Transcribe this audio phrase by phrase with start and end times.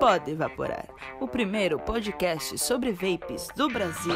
[0.00, 0.88] Pode Evaporar,
[1.20, 4.14] o primeiro podcast sobre vapes do Brasil.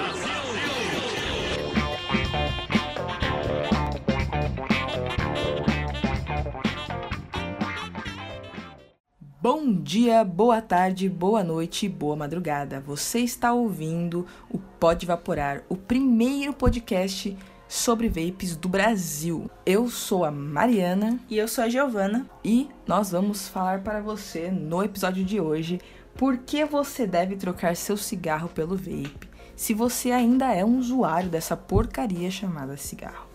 [9.42, 12.80] Bom dia, boa tarde, boa noite, boa madrugada.
[12.80, 17.36] Você está ouvindo o Pode Evaporar, o primeiro podcast
[17.68, 19.50] sobre vapes do Brasil.
[19.64, 24.50] Eu sou a Mariana e eu sou a Giovana e nós vamos falar para você
[24.50, 25.80] no episódio de hoje
[26.14, 31.30] por que você deve trocar seu cigarro pelo vape se você ainda é um usuário
[31.30, 33.26] dessa porcaria chamada cigarro.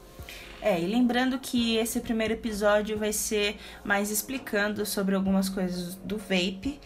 [0.62, 6.18] É, e lembrando que esse primeiro episódio vai ser mais explicando sobre algumas coisas do
[6.18, 6.80] vape.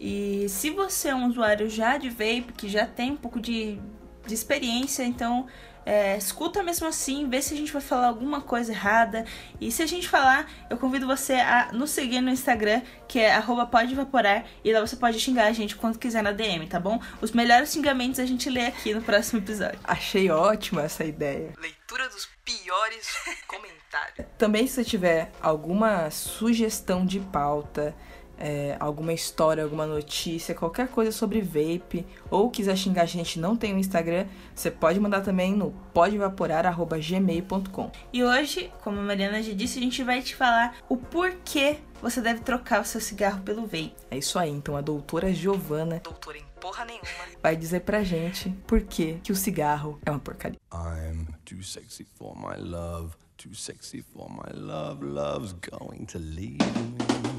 [0.00, 3.78] E se você é um usuário já de vape, que já tem um pouco de,
[4.26, 5.46] de experiência, então
[5.84, 9.24] é, escuta mesmo assim, vê se a gente vai falar alguma coisa errada.
[9.60, 13.34] E se a gente falar, eu convido você a nos seguir no Instagram, que é
[13.34, 16.78] arroba pode evaporar, e lá você pode xingar a gente quando quiser na DM, tá
[16.78, 17.00] bom?
[17.20, 19.78] Os melhores xingamentos a gente lê aqui no próximo episódio.
[19.84, 21.52] Achei ótima essa ideia.
[21.58, 23.08] Leitura dos piores
[23.46, 24.26] comentários.
[24.38, 27.94] Também se você tiver alguma sugestão de pauta,
[28.40, 33.54] é, alguma história, alguma notícia, qualquer coisa sobre vape, ou quiser xingar a gente não
[33.54, 37.90] tem o um Instagram, você pode mandar também no podevaporar.gmail.com.
[38.12, 42.22] E hoje, como a Mariana já disse, a gente vai te falar o porquê você
[42.22, 43.94] deve trocar o seu cigarro pelo vape.
[44.10, 47.06] É isso aí, então a doutora Giovana, doutora em porra nenhuma,
[47.42, 50.58] vai dizer pra gente por que, que o cigarro é uma porcaria.
[50.72, 56.58] I'm too sexy for my love, too sexy for my love, love's going to leave
[56.58, 57.29] me.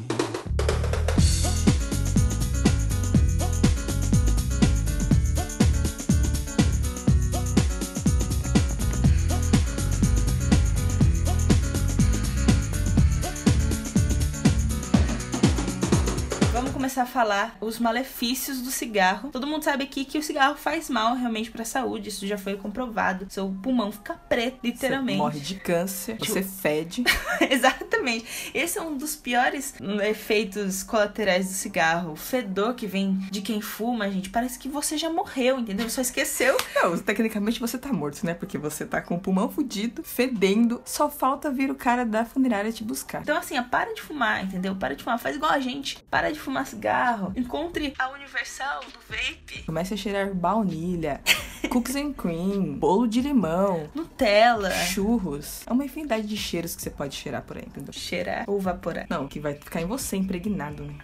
[17.11, 19.29] Falar os malefícios do cigarro.
[19.29, 22.37] Todo mundo sabe aqui que o cigarro faz mal realmente para a saúde, isso já
[22.37, 23.27] foi comprovado.
[23.29, 25.17] Seu pulmão fica preto, literalmente.
[25.17, 27.03] Você morre de câncer, você fede.
[27.49, 28.51] Exatamente.
[28.53, 29.73] Esse é um dos piores
[30.03, 32.13] efeitos colaterais do cigarro.
[32.13, 35.89] O fedor que vem de quem fuma, gente, parece que você já morreu, entendeu?
[35.89, 36.55] Só esqueceu.
[36.75, 38.33] Não, tecnicamente você tá morto, né?
[38.33, 42.71] Porque você tá com o pulmão fudido, fedendo, só falta vir o cara da funerária
[42.71, 43.21] te buscar.
[43.21, 44.75] Então assim, ó, para de fumar, entendeu?
[44.75, 45.99] Para de fumar, faz igual a gente.
[46.09, 47.00] Para de fumar cigarro,
[47.35, 49.63] encontre a Universal do vape.
[49.63, 51.21] Comece a cheirar baunilha,
[51.69, 55.61] cookies and cream, bolo de limão, Nutella, churros.
[55.65, 57.93] É uma infinidade de cheiros que você pode cheirar por aí, entendeu?
[57.93, 59.05] Cheirar ou vaporar.
[59.09, 60.95] Não, que vai ficar em você impregnado, né?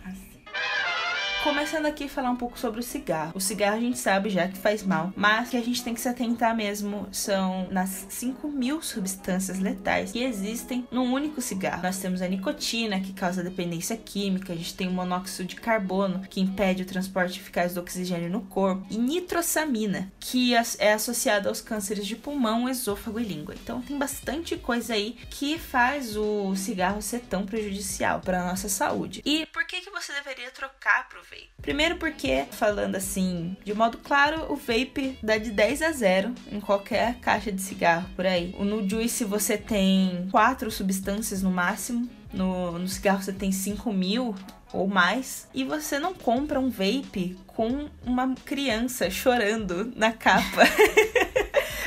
[1.48, 3.32] Começando aqui a falar um pouco sobre o cigarro.
[3.34, 6.02] O cigarro a gente sabe já que faz mal, mas que a gente tem que
[6.02, 11.84] se atentar mesmo são nas 5 mil substâncias letais que existem num único cigarro.
[11.84, 16.20] Nós temos a nicotina, que causa dependência química, a gente tem o monóxido de carbono,
[16.30, 21.62] que impede o transporte eficaz do oxigênio no corpo, e nitrosamina, que é associada aos
[21.62, 23.56] cânceres de pulmão, esôfago e língua.
[23.56, 28.68] Então tem bastante coisa aí que faz o cigarro ser tão prejudicial para a nossa
[28.68, 29.22] saúde.
[29.26, 31.18] E por que, que você deveria trocar pro?
[31.38, 31.50] Vape.
[31.62, 36.60] Primeiro porque, falando assim, de modo claro, o vape dá de 10 a 0 em
[36.60, 38.56] qualquer caixa de cigarro por aí.
[38.60, 42.10] No Juice você tem quatro substâncias no máximo.
[42.34, 44.36] No, no cigarro você tem 5 mil
[44.74, 45.48] ou mais.
[45.54, 50.64] E você não compra um vape com uma criança chorando na capa.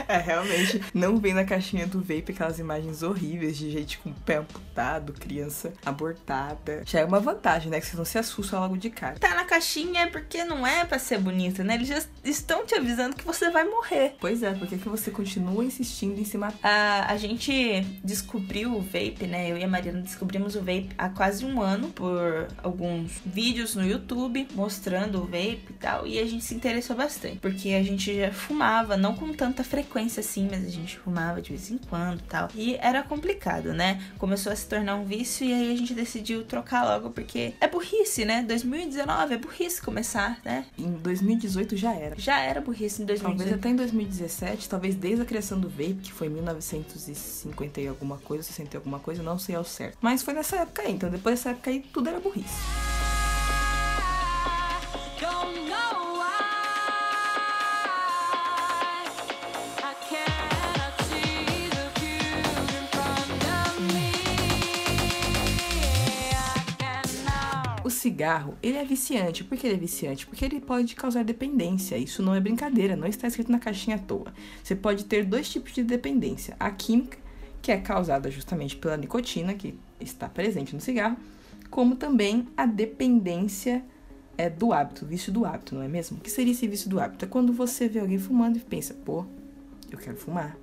[0.09, 4.15] É, realmente, não vem na caixinha do vape aquelas imagens horríveis de gente com o
[4.15, 6.83] pé amputado, criança abortada.
[6.87, 7.81] Já é uma vantagem, né?
[7.81, 9.19] Que você não se assusta logo de cara.
[9.19, 11.75] Tá na caixinha porque não é para ser bonita, né?
[11.75, 14.15] Eles já estão te avisando que você vai morrer.
[14.21, 16.59] Pois é, porque que você continua insistindo em se matar?
[16.62, 19.50] A, a gente descobriu o vape, né?
[19.50, 23.87] Eu e a Mariana descobrimos o vape há quase um ano por alguns vídeos no
[23.87, 26.06] YouTube mostrando o vape e tal.
[26.06, 29.90] E a gente se interessou bastante, porque a gente já fumava, não com tanta frequência
[29.91, 32.49] frequência assim, mas a gente fumava de vez em quando tal.
[32.55, 34.01] E era complicado, né?
[34.19, 37.67] Começou a se tornar um vício e aí a gente decidiu trocar logo, porque é
[37.67, 38.42] burrice, né?
[38.42, 40.65] 2019 é burrice começar, né?
[40.78, 42.15] Em 2018 já era.
[42.16, 43.37] Já era burrice em 2018.
[43.37, 47.89] Talvez até em 2017, talvez desde a criação do vape, que foi em 1950 e
[47.89, 49.98] alguma coisa, 60 e alguma coisa, não sei ao certo.
[50.01, 52.99] Mas foi nessa época aí, então depois dessa época aí tudo era burrice.
[68.00, 69.44] Cigarro, ele é viciante.
[69.44, 70.26] Por que ele é viciante?
[70.26, 71.97] Porque ele pode causar dependência.
[71.97, 74.32] Isso não é brincadeira, não está escrito na caixinha à toa.
[74.64, 77.18] Você pode ter dois tipos de dependência: a química,
[77.60, 81.16] que é causada justamente pela nicotina, que está presente no cigarro,
[81.68, 83.84] como também a dependência
[84.38, 86.16] é do hábito, vício do hábito, não é mesmo?
[86.16, 87.26] O que seria esse vício do hábito?
[87.26, 89.26] É quando você vê alguém fumando e pensa, pô,
[89.91, 90.56] eu quero fumar.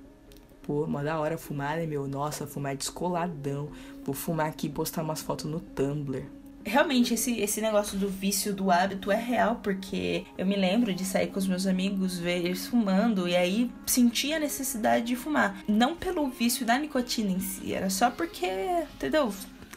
[0.62, 2.08] Pô, mó da hora fumar, né, meu?
[2.08, 3.70] Nossa, fumar é descoladão.
[4.04, 6.37] Vou fumar aqui e postar umas fotos no Tumblr.
[6.68, 11.04] Realmente, esse, esse negócio do vício do hábito é real, porque eu me lembro de
[11.04, 15.62] sair com os meus amigos, ver eles fumando, e aí sentia a necessidade de fumar.
[15.66, 18.46] Não pelo vício da nicotina em si, era só porque,
[18.94, 19.32] entendeu?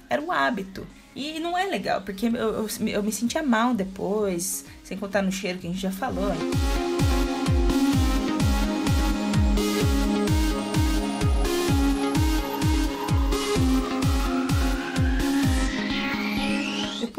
[0.10, 0.86] Era um hábito.
[1.16, 5.32] E não é legal, porque eu, eu, eu me sentia mal depois, sem contar no
[5.32, 6.30] cheiro que a gente já falou.
[6.30, 6.81] né?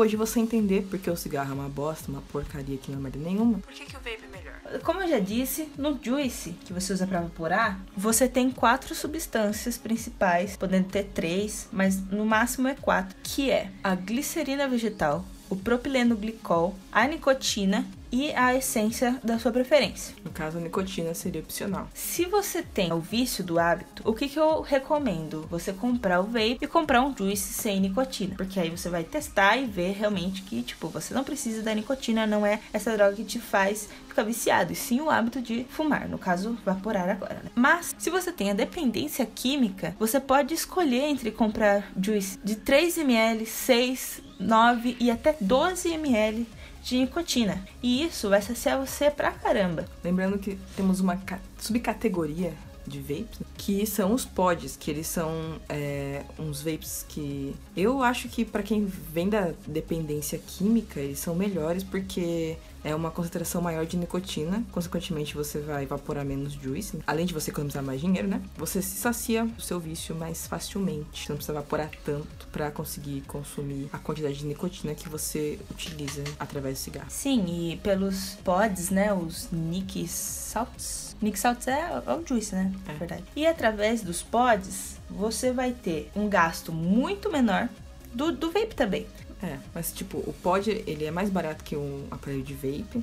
[0.03, 3.03] Depois de você entender porque o cigarro é uma bosta, uma porcaria que não é
[3.03, 4.81] merda nenhuma, por que, que o vape é melhor?
[4.83, 9.79] Como eu já disse, no Juice, que você usa para vaporar, você tem quatro substâncias
[9.79, 15.55] principais, podendo ter três, mas no máximo é quatro, que é a glicerina vegetal, o
[15.55, 20.15] propileno glicol, a nicotina e a essência da sua preferência.
[20.23, 21.89] No caso, a nicotina seria opcional.
[21.95, 25.47] Se você tem o vício do hábito, o que, que eu recomendo?
[25.51, 28.35] Você comprar o vape e comprar um juice sem nicotina.
[28.37, 32.27] Porque aí você vai testar e ver realmente que, tipo, você não precisa da nicotina,
[32.27, 36.07] não é essa droga que te faz ficar viciado, e sim o hábito de fumar,
[36.07, 37.51] no caso, vaporar agora, né?
[37.55, 43.47] Mas, se você tem a dependência química, você pode escolher entre comprar juice de 3ml,
[43.47, 46.47] 6, 9 e até 12 ml
[46.83, 47.63] de nicotina.
[47.83, 49.85] E isso vai saciar você pra caramba.
[50.03, 52.53] Lembrando que temos uma ca- subcategoria
[52.87, 58.29] de vapes, que são os pods, que eles são é, uns vapes que eu acho
[58.29, 63.87] que pra quem vem da dependência química, eles são melhores porque é uma concentração maior
[63.87, 68.43] de nicotina, consequentemente você vai evaporar menos juice, além de você economizar mais dinheiro, né?
[68.57, 73.23] Você se sacia o seu vício mais facilmente, você não precisa evaporar tanto pra conseguir
[73.23, 77.07] consumir a quantidade de nicotina que você utiliza através do cigarro.
[77.09, 79.13] Sim, e pelos pods, né?
[79.13, 81.12] Os Nick Salts.
[81.23, 82.73] Nick Salts é, é o juice, né?
[82.89, 82.93] É.
[82.95, 83.25] verdade.
[83.37, 87.69] E através dos pods, você vai ter um gasto muito menor
[88.13, 89.07] do, do vape também.
[89.43, 93.03] É, mas tipo, o pod ele é mais barato que um aparelho de vape.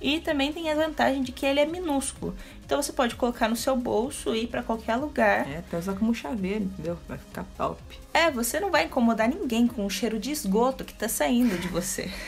[0.00, 2.36] E também tem a vantagem de que ele é minúsculo.
[2.64, 5.50] Então você pode colocar no seu bolso e ir pra qualquer lugar.
[5.50, 6.98] É, até usar como chaveiro, entendeu?
[7.08, 7.80] Vai ficar top.
[8.12, 11.68] É, você não vai incomodar ninguém com o cheiro de esgoto que tá saindo de
[11.68, 12.10] você.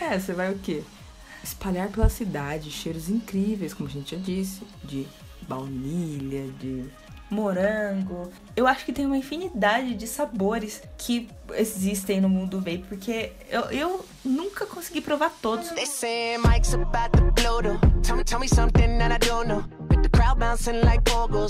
[0.00, 0.82] É, você vai o quê?
[1.44, 5.06] Espalhar pela cidade cheiros incríveis, como a gente já disse, de
[5.46, 6.86] baunilha, de
[7.30, 8.30] morango.
[8.56, 13.62] Eu acho que tem uma infinidade de sabores que existem no mundo vape, porque eu,
[13.64, 15.68] eu nunca consegui provar todos.
[15.68, 15.86] They
[20.14, 21.02] crowd bouncing like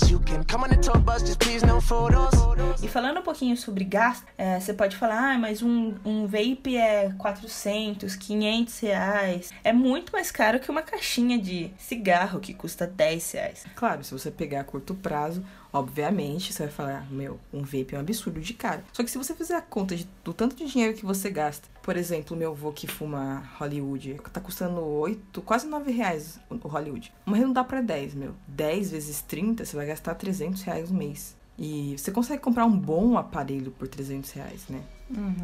[0.08, 2.32] you can come on the tour bus, just please no photos.
[2.82, 6.76] E falando um pouquinho sobre gasto, é, você pode falar, ah, mas um, um vape
[6.76, 9.50] é 400, 500 reais.
[9.62, 13.66] É muito mais caro que uma caixinha de cigarro que custa 10 reais.
[13.74, 17.98] Claro, se você pegar a curto prazo, obviamente você vai falar, meu, um vape é
[17.98, 18.82] um absurdo de caro.
[18.92, 21.68] Só que se você fizer a conta de, do tanto de dinheiro que você gasta,
[21.82, 26.68] por exemplo, o meu avô que fuma Hollywood, tá custando 8, quase 9 reais o
[26.68, 27.12] Hollywood.
[27.26, 28.34] Vamos arredondar pra 10, meu.
[28.46, 31.36] 10 vezes 30, você vai gastar 300 reais no mês.
[31.58, 34.80] E você consegue comprar um bom aparelho por 300 reais, né?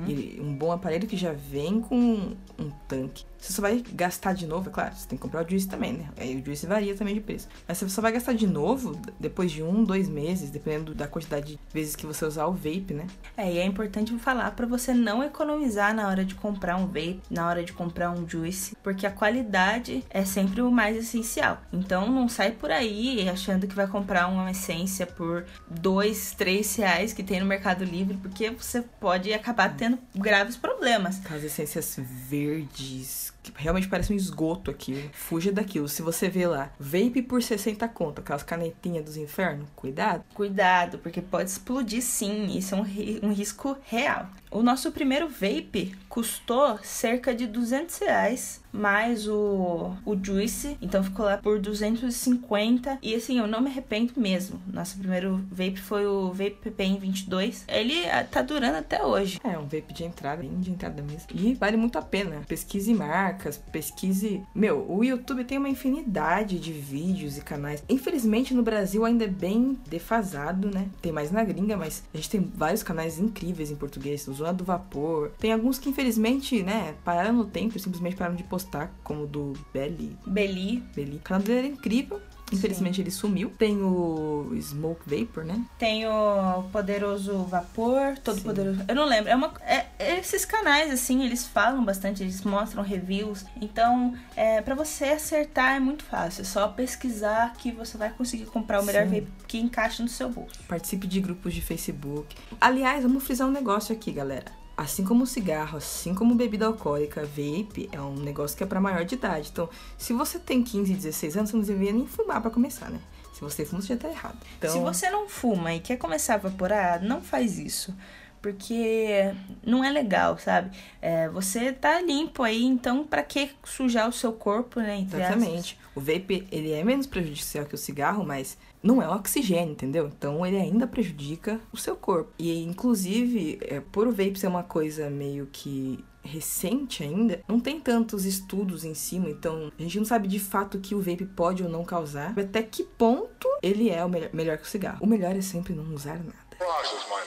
[0.09, 3.25] E um bom aparelho que já vem com um tanque.
[3.41, 5.95] Você só vai gastar de novo, é claro, você tem que comprar o juice também,
[5.95, 6.09] né?
[6.19, 7.49] Aí o juice varia também de preço.
[7.67, 11.55] Mas você só vai gastar de novo depois de um, dois meses, dependendo da quantidade
[11.55, 13.07] de vezes que você usar o vape, né?
[13.37, 17.21] É, e é importante falar pra você não economizar na hora de comprar um vape,
[17.31, 21.61] na hora de comprar um juice, porque a qualidade é sempre o mais essencial.
[21.73, 27.13] Então não sai por aí achando que vai comprar uma essência por dois, três reais
[27.13, 31.21] que tem no Mercado Livre, porque você pode acabar tendo graves problemas.
[31.25, 35.09] Aquelas essências verdes, realmente parece um esgoto aquilo.
[35.13, 35.89] Fuja daquilo.
[35.89, 40.25] Se você vê lá, vape por 60 conto, aquelas canetinhas dos infernos, cuidado.
[40.35, 44.29] Cuidado, porque pode explodir sim, isso é um, um risco real.
[44.51, 51.25] O nosso primeiro vape custou cerca de 200 reais, mais o, o Juice, então ficou
[51.25, 52.99] lá por 250.
[53.01, 54.61] E assim, eu não me arrependo mesmo.
[54.67, 57.65] Nosso primeiro vape foi o Vape PPM 22.
[57.69, 59.39] Ele ah, tá durando até hoje.
[59.45, 61.29] É, um vape de entrada, bem de entrada mesmo.
[61.33, 62.43] E vale muito a pena.
[62.49, 64.43] Pesquise marcas, pesquise.
[64.53, 67.85] Meu, o YouTube tem uma infinidade de vídeos e canais.
[67.89, 70.89] Infelizmente, no Brasil ainda é bem defasado, né?
[71.01, 74.27] Tem mais na gringa, mas a gente tem vários canais incríveis em português.
[74.27, 75.31] O Zona do Vapor.
[75.39, 79.27] Tem alguns que, infelizmente, né, pararam no tempo e simplesmente pararam de postar, como o
[79.27, 80.17] do Belly.
[80.27, 81.17] Beli, Belly.
[81.17, 82.21] O canal dele era incrível.
[82.53, 83.53] Infelizmente ele sumiu.
[83.59, 85.65] Tem o Smoke Vapor, né?
[85.79, 88.85] Tem o Poderoso Vapor, Todo Poderoso.
[88.87, 89.31] Eu não lembro.
[89.31, 89.87] É uma, é,
[90.19, 93.45] esses canais, assim, eles falam bastante, eles mostram reviews.
[93.61, 96.43] Então, é, para você acertar é muito fácil.
[96.43, 99.21] É só pesquisar que você vai conseguir comprar o melhor Sim.
[99.21, 100.59] vape que encaixe no seu bolso.
[100.69, 102.37] Participe de grupos de Facebook.
[102.61, 104.60] Aliás, vamos frisar um negócio aqui, galera.
[104.81, 109.05] Assim como cigarro, assim como bebida alcoólica, vape é um negócio que é pra maior
[109.05, 109.51] de idade.
[109.53, 109.69] Então,
[109.99, 112.99] se você tem 15, 16 anos, você não deveria nem fumar pra começar, né?
[113.35, 114.39] Se você fuma, você já tá errado.
[114.57, 117.95] Então, Se você não fuma e quer começar a vaporar, não faz isso.
[118.41, 120.75] Porque não é legal, sabe?
[121.03, 125.07] É, você tá limpo aí, então pra que sujar o seu corpo, né?
[125.07, 125.79] Exatamente.
[125.95, 130.07] O vape, ele é menos prejudicial que o cigarro, mas não é oxigênio, entendeu?
[130.07, 132.33] Então ele ainda prejudica o seu corpo.
[132.39, 137.81] E inclusive, é, por o vape ser uma coisa meio que recente ainda, não tem
[137.81, 141.25] tantos estudos em cima, então a gente não sabe de fato o que o vape
[141.25, 144.99] pode ou não causar, até que ponto ele é o melhor, melhor que o cigarro.
[145.01, 146.51] O melhor é sempre não usar nada.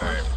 [0.03, 0.32] Name.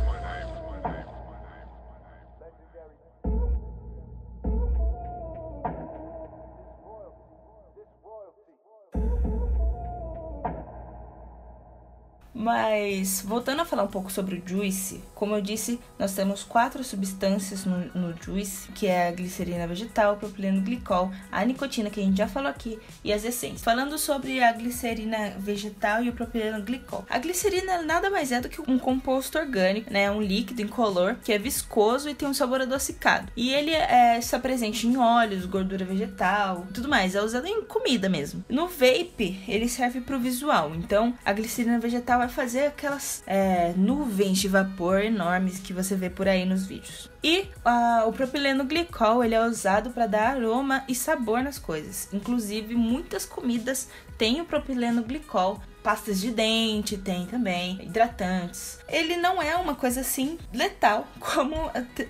[12.47, 16.85] Mas, voltando a falar um pouco sobre o Juice, como eu disse, nós temos quatro
[16.85, 21.99] substâncias no, no Juice, que é a glicerina vegetal, o propileno glicol, a nicotina, que
[21.99, 23.62] a gente já falou aqui, e as essências.
[23.62, 27.05] Falando sobre a glicerina vegetal e o propileno glicol.
[27.11, 31.33] A glicerina nada mais é do que um composto orgânico, né, um líquido incolor, que
[31.33, 33.26] é viscoso e tem um sabor adocicado.
[33.37, 38.09] E ele é, está presente em óleos, gordura vegetal, tudo mais, é usado em comida
[38.09, 38.45] mesmo.
[38.49, 43.73] No vape, ele serve para o visual, então a glicerina vegetal vai fazer aquelas é,
[43.75, 47.11] nuvens de vapor enormes que você vê por aí nos vídeos.
[47.25, 52.09] E ah, o propileno glicol ele é usado para dar aroma e sabor nas coisas.
[52.12, 53.88] Inclusive, muitas comidas
[54.19, 55.62] têm o propileno glicol.
[55.87, 58.81] Pastas de dente tem também, hidratantes.
[58.88, 61.55] Ele não é uma coisa assim letal como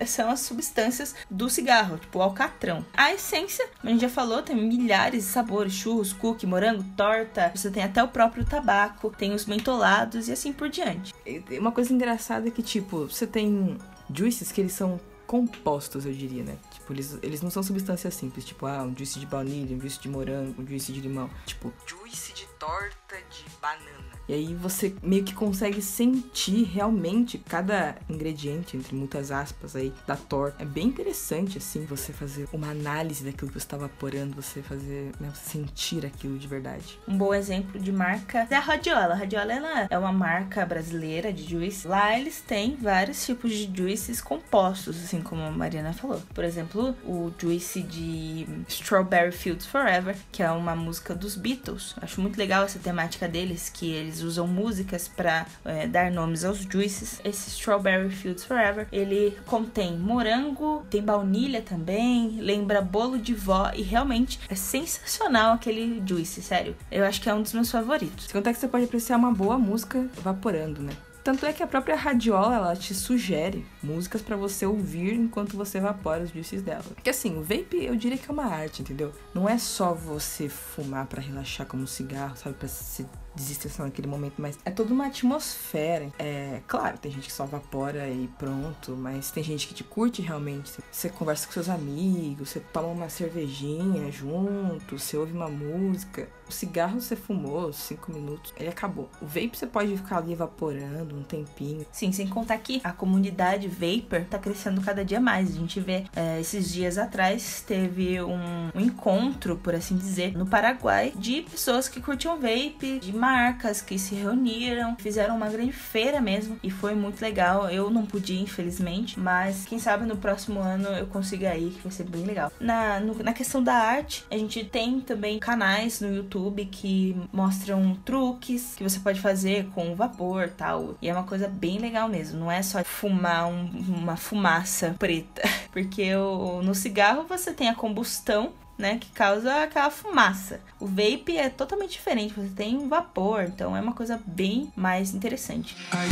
[0.07, 2.83] são as substâncias do cigarro, tipo o alcatrão.
[2.91, 7.51] A essência, a gente já falou, tem milhares de sabores: churros, cookie, morango, torta.
[7.53, 11.13] Você tem até o próprio tabaco, tem os mentolados e assim por diante.
[11.51, 13.77] Uma coisa engraçada é que, tipo, você tem
[14.11, 16.57] juices que eles são compostos, eu diria, né?
[16.87, 19.99] Tipo, eles, eles não são substâncias simples, tipo, ah, um juice de baunilha, um juice
[19.99, 21.29] de morango, um juice de limão.
[21.45, 24.07] Tipo, juice de torta de banana.
[24.27, 30.17] E aí você meio que consegue sentir realmente cada ingrediente, entre muitas aspas aí, da
[30.17, 30.63] torta.
[30.63, 35.11] É bem interessante, assim, você fazer uma análise daquilo que você tá vaporando, você fazer,
[35.17, 36.99] né, sentir aquilo de verdade.
[37.07, 39.13] Um bom exemplo de marca é a Radiola.
[39.13, 41.87] A Radiola ela é uma marca brasileira de juice.
[41.87, 46.21] Lá eles têm vários tipos de juices compostos, assim como a Mariana falou.
[46.33, 51.95] Por exemplo, o juice de Strawberry Fields Forever, que é uma música dos Beatles.
[52.01, 55.45] Acho muito legal essa temática deles, que eles usam músicas para
[55.89, 57.19] dar nomes aos juices.
[57.23, 63.81] Esse Strawberry Fields Forever, ele contém morango, tem baunilha também, lembra bolo de vó e
[63.81, 66.75] realmente é sensacional aquele juice, sério.
[66.91, 68.25] Eu acho que é um dos meus favoritos.
[68.25, 70.93] Sem contar que você pode apreciar uma boa música vaporando, né?
[71.27, 75.77] Tanto é que a própria radiola, ela te sugere músicas pra você ouvir enquanto você
[75.77, 76.85] evapora os juices dela.
[76.95, 79.11] Porque assim, o vape eu diria que é uma arte, entendeu?
[79.33, 82.55] Não é só você fumar pra relaxar como um cigarro, sabe?
[82.55, 83.05] Pra se
[83.37, 86.11] desestressar naquele momento, mas é toda uma atmosfera.
[86.19, 90.21] É, claro, tem gente que só evapora e pronto, mas tem gente que te curte
[90.21, 90.71] realmente.
[90.91, 96.27] Você conversa com seus amigos, você toma uma cervejinha junto, você ouve uma música.
[96.49, 99.09] O cigarro você fumou cinco minutos, ele acabou.
[99.21, 101.85] O vape você pode ficar ali evaporando um tempinho.
[101.91, 105.49] Sim, sem contar que a comunidade Vapor tá crescendo cada dia mais.
[105.49, 110.45] A gente vê é, esses dias atrás teve um, um encontro, por assim dizer, no
[110.45, 116.21] Paraguai de pessoas que curtiam vape, de marcas que se reuniram, fizeram uma grande feira
[116.21, 117.69] mesmo e foi muito legal.
[117.69, 121.81] Eu não pude, ir, infelizmente, mas quem sabe no próximo ano eu consiga ir, que
[121.83, 122.49] vai ser bem legal.
[122.59, 127.95] Na, no- na questão da arte, a gente tem também canais no YouTube que mostram
[128.05, 130.95] truques que você pode fazer com vapor tal.
[131.01, 132.39] E é uma coisa bem legal mesmo.
[132.39, 135.41] Não é só fumar um- uma fumaça preta.
[135.73, 140.59] Porque o- no cigarro você tem a combustão né, que causa aquela fumaça.
[140.79, 145.13] O vape é totalmente diferente, você tem um vapor, então é uma coisa bem mais
[145.13, 145.75] interessante.
[145.91, 146.07] I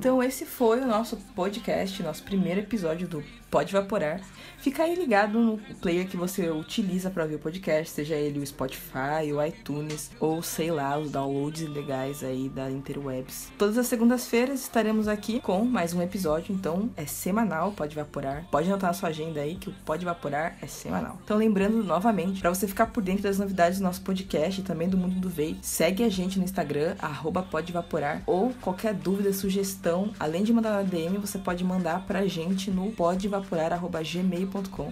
[0.00, 4.18] Então esse foi o nosso podcast, nosso primeiro episódio do Pode Vaporar.
[4.58, 8.46] Fica aí ligado no player que você utiliza para ouvir o podcast, seja ele o
[8.46, 13.50] Spotify, o iTunes ou sei lá, os downloads legais aí da Interwebs.
[13.58, 18.46] Todas as segundas-feiras estaremos aqui com mais um episódio, então é semanal, pode vaporar.
[18.50, 21.18] Pode anotar na sua agenda aí que o Pode Vaporar é semanal.
[21.24, 24.88] Então lembrando novamente, para você ficar por dentro das novidades do nosso podcast e também
[24.88, 29.32] do mundo do vape, segue a gente no Instagram arroba pode vaporar ou qualquer dúvida,
[29.32, 34.48] sugestão, além de mandar na DM, você pode mandar pra gente no podevaporar@gmail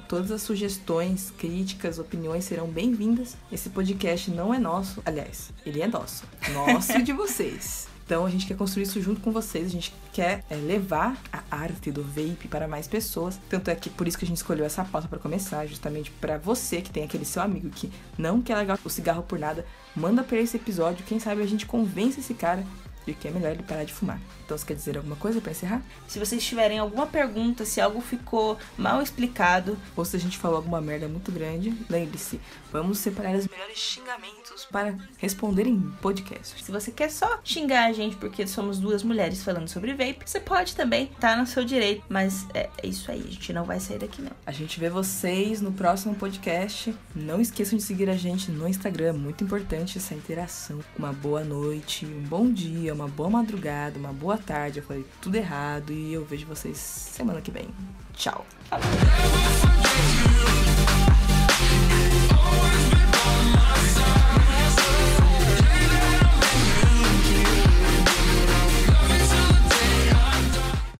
[0.08, 3.36] Todas as sugestões, críticas, opiniões serão bem-vindas.
[3.50, 7.88] Esse podcast não é nosso, aliás, ele é nosso, nosso e de vocês.
[8.04, 11.42] Então a gente quer construir isso junto com vocês, a gente quer é, levar a
[11.50, 13.38] arte do vape para mais pessoas.
[13.50, 16.38] Tanto é que por isso que a gente escolheu essa pauta para começar, justamente para
[16.38, 20.24] você que tem aquele seu amigo que não quer largar o cigarro por nada, manda
[20.24, 22.64] para esse episódio, quem sabe a gente convence esse cara
[23.08, 24.20] de que é melhor ele parar de fumar.
[24.44, 25.82] Então, você quer dizer alguma coisa para encerrar?
[26.06, 30.56] Se vocês tiverem alguma pergunta, se algo ficou mal explicado, ou se a gente falou
[30.56, 32.40] alguma merda muito grande, lembre-se,
[32.72, 36.62] vamos separar os melhores xingamentos para responder em podcast.
[36.62, 40.40] Se você quer só xingar a gente porque somos duas mulheres falando sobre vape, você
[40.40, 43.80] pode também, tá no seu direito, mas é, é isso aí, a gente não vai
[43.80, 44.32] sair daqui não.
[44.46, 46.94] A gente vê vocês no próximo podcast.
[47.14, 50.80] Não esqueçam de seguir a gente no Instagram, muito importante essa interação.
[50.98, 54.80] Uma boa noite, um bom dia, uma boa madrugada, uma boa tarde.
[54.80, 57.68] Eu falei tudo errado e eu vejo vocês semana que vem.
[58.14, 58.44] Tchau.